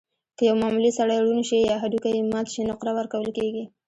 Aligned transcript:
که 0.37 0.43
یو 0.49 0.55
معمولي 0.61 0.91
سړی 0.97 1.17
ړوند 1.25 1.43
شي 1.49 1.57
یا 1.69 1.75
هډوکی 1.83 2.11
یې 2.17 2.23
مات 2.33 2.47
شي، 2.53 2.61
نقره 2.69 2.91
ورکول 2.97 3.27
کېږي. 3.37 3.63